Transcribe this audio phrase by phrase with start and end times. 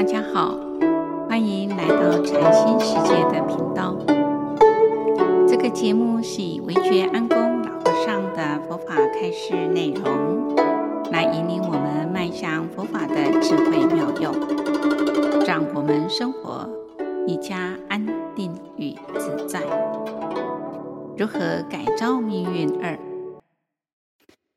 [0.00, 0.58] 大家好，
[1.28, 3.94] 欢迎来到禅心世界的频道。
[5.46, 10.56] 这个节目是以维觉安公老和尚的佛法开示内容，
[11.12, 14.32] 来引领我们迈向佛法的智慧妙用，
[15.44, 16.66] 让我们生活
[17.28, 19.60] 愈加安定与自在。
[21.18, 22.98] 如何改造命运二？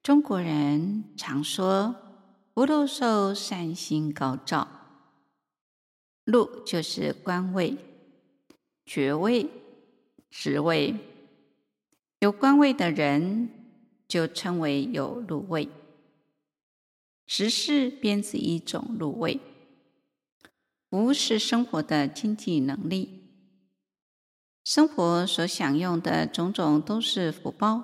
[0.02, 1.96] 中国人常说
[2.56, 4.66] “福禄寿，善心高照”。
[6.26, 7.78] 禄就是官位、
[8.86, 9.50] 爵位、
[10.30, 10.96] 职位，
[12.20, 13.50] 有官位的人
[14.08, 15.70] 就称为有禄位。
[17.26, 19.40] 职是编织一种禄位，
[20.90, 23.24] 福是生活的经济能力，
[24.64, 27.84] 生活所享用的种种都是福报。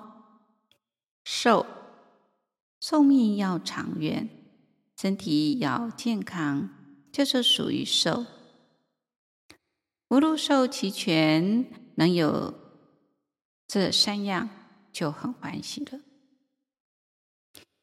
[1.24, 1.66] 寿，
[2.80, 4.28] 寿命要长远，
[4.96, 6.79] 身体要健康。
[7.12, 8.24] 就是属于寿，
[10.08, 12.54] 福禄寿齐全，能有
[13.66, 14.48] 这三样
[14.92, 16.00] 就很欢喜了。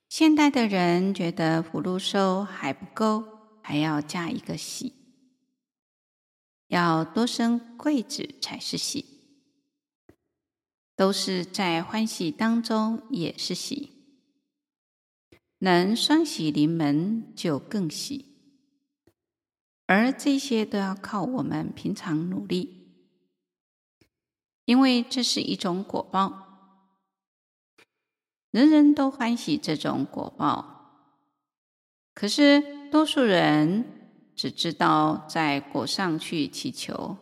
[0.10, 3.24] 现代的人觉得福禄寿还不够，
[3.62, 4.94] 还要加一个喜，
[6.68, 9.06] 要多生贵子才是喜，
[10.96, 13.92] 都是在欢喜当中也是喜，
[15.60, 18.37] 能双喜临门就更喜。
[19.88, 22.90] 而这些都要靠我们平常努力，
[24.66, 26.76] 因为这是一种果报，
[28.52, 30.76] 人人都欢喜这种果报。
[32.14, 33.86] 可是多数人
[34.36, 37.16] 只知道在果上去祈求，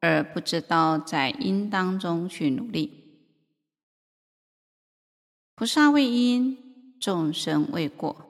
[0.00, 3.22] 而不知道在因当中去努力。
[5.54, 8.26] 菩萨为因，众生为果。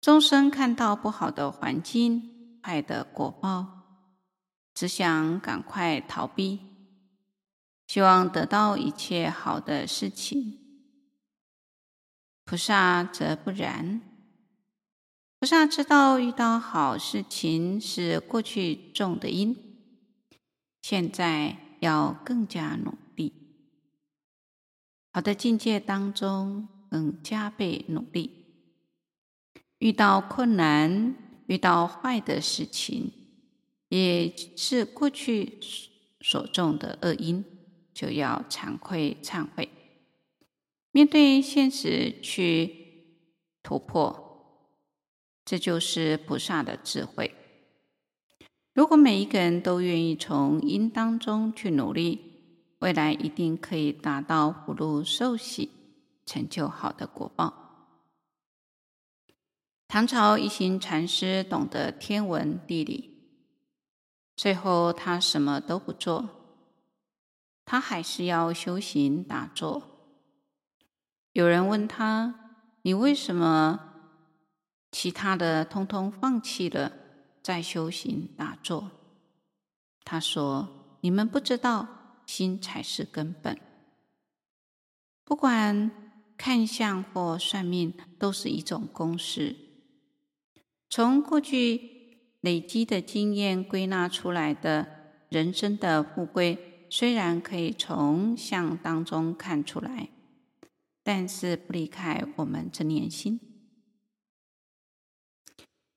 [0.00, 2.35] 众生看到不好的环境。
[2.66, 4.00] 坏的果报，
[4.74, 6.58] 只想赶快逃避，
[7.86, 10.58] 希望得到一切好的事情。
[12.44, 14.00] 菩萨则不然，
[15.38, 19.56] 菩萨知道遇到好事情是过去种的因，
[20.82, 23.32] 现在要更加努力，
[25.12, 28.44] 好的境界当中更加倍努力。
[29.78, 31.14] 遇到困难。
[31.46, 33.12] 遇到坏的事情，
[33.88, 35.58] 也是过去
[36.20, 37.44] 所种的恶因，
[37.94, 39.68] 就要惭愧忏悔，
[40.90, 42.74] 面对现实去
[43.62, 44.66] 突破，
[45.44, 47.32] 这就是菩萨的智慧。
[48.74, 52.20] 如果每一个人都愿意从因当中去努力，
[52.80, 55.70] 未来一定可以达到福禄寿喜，
[56.26, 57.65] 成就好的果报。
[59.96, 63.16] 唐朝一行禅师懂得天文地理，
[64.36, 66.28] 最后他什么都不做，
[67.64, 69.82] 他还是要修行打坐。
[71.32, 72.50] 有人问他
[72.84, 73.94] ：“你为什么
[74.92, 76.92] 其他的通通放弃了，
[77.42, 78.90] 再修行打坐？”
[80.04, 80.68] 他说
[81.00, 81.88] ：“你们不知道，
[82.26, 83.58] 心才是根本。
[85.24, 85.90] 不管
[86.36, 89.56] 看相或算命，都是一种公式。”
[90.88, 94.86] 从过去累积的经验归纳出来的
[95.28, 100.08] 人生的富贵，虽然可以从相当中看出来，
[101.02, 103.40] 但是不离开我们这念心。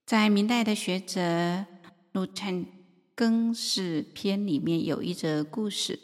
[0.05, 1.21] 在明代的学者
[2.11, 2.65] 《入参
[3.13, 5.99] 更事篇》里面有一则故事：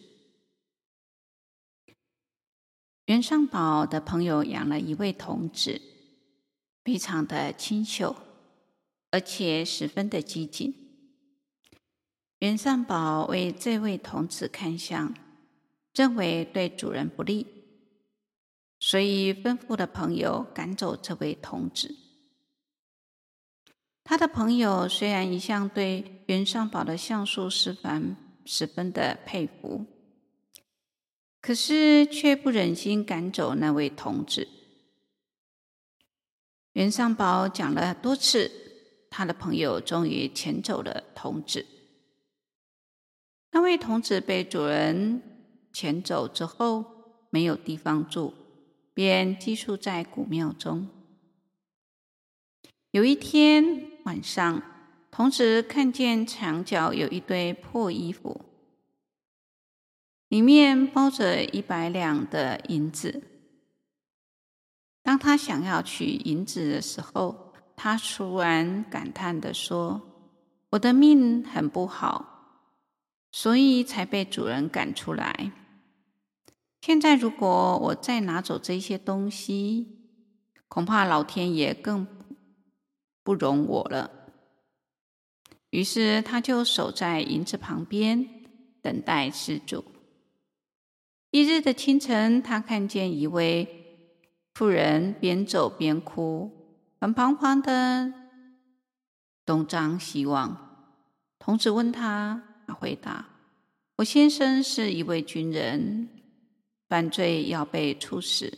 [3.06, 5.82] 袁尚宝的朋友养了一位童子，
[6.84, 8.16] 非常的清秀。
[9.16, 10.74] 而且十分的机警。
[12.40, 15.16] 袁尚宝为这位童子看相，
[15.94, 17.48] 认为对主人不利，
[18.78, 21.96] 所以吩咐了朋友赶走这位童子。
[24.04, 29.86] 他的朋友虽然一向对袁尚宝的相术十分十分的佩服，
[31.40, 34.50] 可是却不忍心赶走那位童子。
[36.74, 38.64] 袁尚宝讲了多次。
[39.18, 41.66] 他的朋友终于遣走了童子。
[43.52, 45.22] 那位童子被主人
[45.74, 46.84] 遣走之后，
[47.30, 48.34] 没有地方住，
[48.94, 50.90] 便寄宿在古庙中。
[52.92, 54.62] 有一天晚上，
[55.10, 58.42] 童子看见墙角有一堆破衣服，
[60.28, 63.24] 里面包着一百两的银子。
[65.02, 67.45] 当他想要取银子的时候，
[67.76, 70.02] 他突然感叹地说
[70.72, 72.26] ：“我的命很不好，
[73.32, 75.52] 所以才被主人赶出来。
[76.82, 79.88] 现在如果我再拿走这些东西，
[80.68, 82.08] 恐怕老天爷更
[83.24, 84.12] 不容我了。
[85.72, 88.28] 于是他就守在银子旁边，
[88.82, 89.84] 等待施主。
[91.32, 94.08] 一日的清晨，他看见一位
[94.54, 96.65] 妇人边走边哭，
[97.00, 98.14] 很彷徨的
[99.46, 100.88] 东张西望。
[101.38, 103.26] 童子问他，他回答
[103.98, 106.10] ：“我先生是一位军人，
[106.90, 108.58] 犯罪要被处死。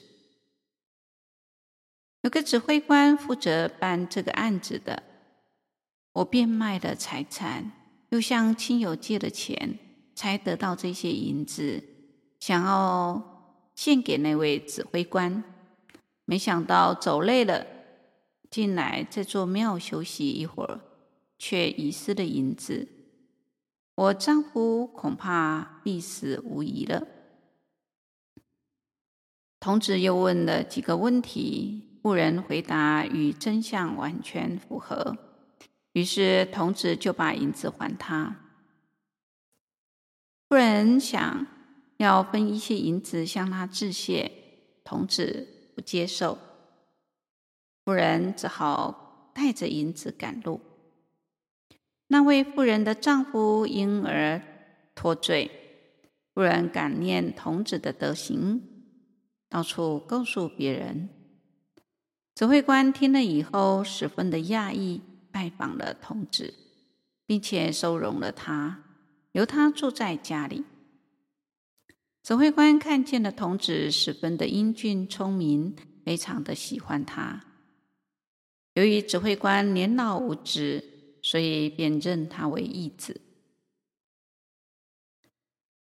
[2.21, 5.03] 有个指挥官负责办这个案子的，
[6.13, 7.71] 我变卖了财产，
[8.09, 9.77] 又向亲友借了钱，
[10.15, 11.83] 才得到这些银子。”
[12.39, 15.43] 想要献给那位指挥官，
[16.23, 17.65] 没想到走累了，
[18.49, 20.79] 进来这座庙休息一会儿，
[21.37, 22.87] 却遗失了银子。
[23.95, 27.07] 我丈夫恐怕必死无疑了。
[29.59, 35.17] 童子又问了几个问题，妇人回答与真相完全符合，
[35.93, 38.35] 于是童子就把银子还他。
[40.49, 41.47] 妇人想。
[41.97, 44.31] 要分一些银子向他致谢，
[44.83, 46.37] 童子不接受，
[47.87, 50.59] 妇人只好带着银子赶路。
[52.07, 54.41] 那位妇人的丈夫因而
[54.93, 55.49] 脱罪，
[56.33, 58.61] 妇人感念童子的德行，
[59.47, 61.07] 到处告诉别人。
[62.35, 65.01] 指挥官听了以后，十分的讶异，
[65.31, 66.53] 拜访了童子，
[67.25, 68.83] 并且收容了他，
[69.31, 70.65] 由他住在家里。
[72.21, 75.73] 指挥官看见了童子，十分的英俊聪明，
[76.03, 77.45] 非常的喜欢他。
[78.77, 80.83] 由于指挥官年老无子，
[81.23, 83.19] 所以便认他为义子。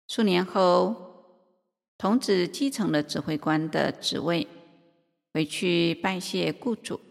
[0.07, 0.95] 数年后，
[1.97, 4.47] 童子继承了指挥官的职位，
[5.33, 7.01] 回去拜谢雇主。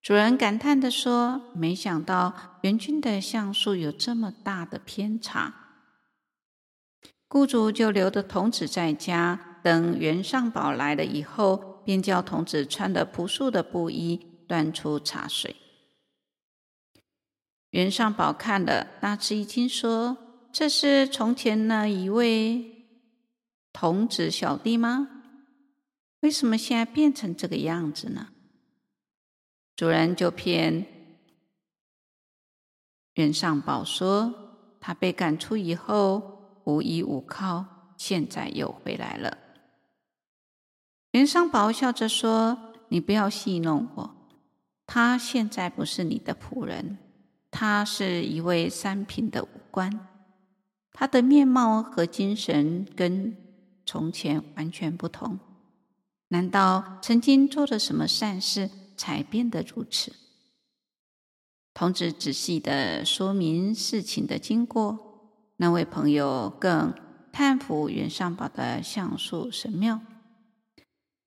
[0.00, 5.54] 主人感叹地说：“没想到元君的像素有这么大的偏差。”
[7.28, 15.56] 雇主就留着童子在家，等袁尚宝来了以后，便叫童子穿的朴素的布衣，端出茶水。
[17.70, 20.16] 袁尚宝看了，大吃一惊，说
[20.54, 22.86] ：“这是从前那一位
[23.72, 25.24] 童子小弟吗？
[26.20, 28.28] 为什么现在变成这个样子呢？”
[29.74, 30.86] 主人就骗
[33.14, 34.32] 袁尚宝说
[34.78, 39.36] ：“他被赶出以后。”无依无靠，现在又回来了。
[41.12, 42.56] 袁尚宝笑着说
[42.88, 44.14] ：“你不要戏弄我，
[44.86, 46.98] 他现在不是你的仆人，
[47.50, 50.06] 他是一位三品的武官，
[50.92, 53.36] 他的面貌和精神跟
[53.84, 55.40] 从前完全不同。
[56.28, 60.14] 难道曾经做了什么善事，才变得如此？”
[61.74, 65.06] 童子仔细地说明事情的经过。
[65.56, 66.94] 那位朋友更
[67.32, 70.00] 叹服袁尚宝的相术神妙。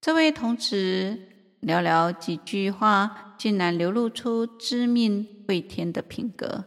[0.03, 1.17] 这位童子
[1.61, 6.65] 寥寥几句话，竟然流露出知命会天的品格。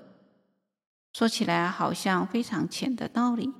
[1.13, 3.53] 说起来好像非常浅的道理。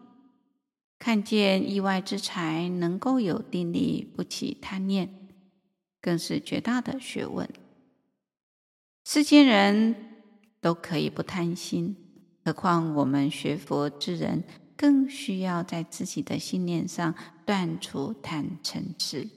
[0.99, 5.29] 看见意外之财，能够有定力，不起贪念，
[6.01, 7.47] 更是绝大的学问。
[9.05, 9.95] 世间人
[10.63, 11.95] 都可以不贪心。
[12.43, 14.43] 何况我们学佛之人，
[14.75, 17.15] 更需要在自己的信念上
[17.45, 19.29] 断除贪嗔痴，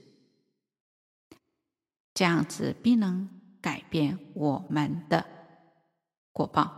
[2.19, 3.29] 这样子必能
[3.61, 5.23] 改变我们的
[6.33, 6.69] 果报。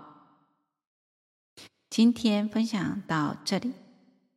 [1.89, 3.73] 今天分享到这里，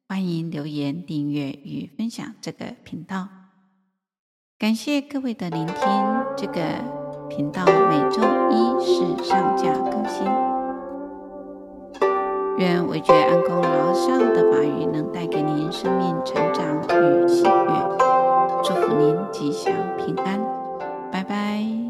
[0.08, 3.28] 欢迎留言、订阅与分享这个频道。
[4.58, 5.76] 感谢各位的聆听，
[6.38, 6.80] 这个
[7.28, 10.24] 频道每周一是上架更新。
[12.56, 17.98] 愿韦觉安公老上的法语能带给您生命成长与喜悦，
[18.64, 20.53] 祝福您吉祥平安。
[21.24, 21.83] 拜拜。